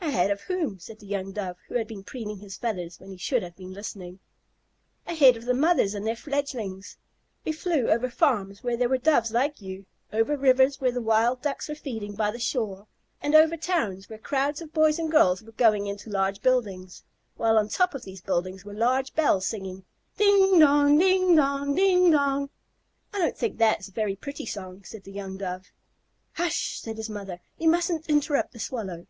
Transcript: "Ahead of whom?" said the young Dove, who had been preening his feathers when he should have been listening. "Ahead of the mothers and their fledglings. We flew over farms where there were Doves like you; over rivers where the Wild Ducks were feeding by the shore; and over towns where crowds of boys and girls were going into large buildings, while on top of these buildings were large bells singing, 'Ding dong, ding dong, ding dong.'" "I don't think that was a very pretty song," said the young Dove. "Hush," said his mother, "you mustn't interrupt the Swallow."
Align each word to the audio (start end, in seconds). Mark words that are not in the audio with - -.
"Ahead 0.00 0.30
of 0.30 0.42
whom?" 0.42 0.78
said 0.78 1.00
the 1.00 1.06
young 1.06 1.32
Dove, 1.32 1.56
who 1.66 1.74
had 1.74 1.88
been 1.88 2.04
preening 2.04 2.38
his 2.38 2.56
feathers 2.56 3.00
when 3.00 3.10
he 3.10 3.16
should 3.16 3.42
have 3.42 3.56
been 3.56 3.72
listening. 3.72 4.20
"Ahead 5.04 5.36
of 5.36 5.46
the 5.46 5.52
mothers 5.52 5.94
and 5.94 6.06
their 6.06 6.14
fledglings. 6.14 6.96
We 7.44 7.50
flew 7.50 7.88
over 7.88 8.08
farms 8.08 8.62
where 8.62 8.76
there 8.76 8.88
were 8.88 8.98
Doves 8.98 9.32
like 9.32 9.60
you; 9.60 9.86
over 10.12 10.36
rivers 10.36 10.80
where 10.80 10.92
the 10.92 11.02
Wild 11.02 11.42
Ducks 11.42 11.68
were 11.68 11.74
feeding 11.74 12.14
by 12.14 12.30
the 12.30 12.38
shore; 12.38 12.86
and 13.20 13.34
over 13.34 13.56
towns 13.56 14.08
where 14.08 14.16
crowds 14.20 14.62
of 14.62 14.72
boys 14.72 15.00
and 15.00 15.10
girls 15.10 15.42
were 15.42 15.50
going 15.50 15.88
into 15.88 16.08
large 16.08 16.40
buildings, 16.40 17.02
while 17.34 17.58
on 17.58 17.68
top 17.68 17.96
of 17.96 18.04
these 18.04 18.20
buildings 18.22 18.64
were 18.64 18.74
large 18.74 19.12
bells 19.16 19.44
singing, 19.44 19.84
'Ding 20.16 20.60
dong, 20.60 20.96
ding 20.96 21.34
dong, 21.34 21.74
ding 21.74 22.12
dong.'" 22.12 22.48
"I 23.12 23.18
don't 23.18 23.36
think 23.36 23.58
that 23.58 23.78
was 23.78 23.88
a 23.88 23.90
very 23.90 24.14
pretty 24.14 24.46
song," 24.46 24.84
said 24.84 25.02
the 25.02 25.10
young 25.10 25.36
Dove. 25.36 25.72
"Hush," 26.34 26.78
said 26.78 26.96
his 26.96 27.10
mother, 27.10 27.40
"you 27.58 27.68
mustn't 27.68 28.08
interrupt 28.08 28.52
the 28.52 28.60
Swallow." 28.60 29.08